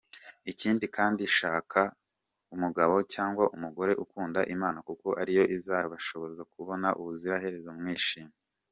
[0.51, 1.81] Ikindi kandi shaka
[2.55, 8.35] umugabo cyangwa umugore ukunda Imana kuko ariyo izabashoboza kubana ubuziraherezo mwishimye.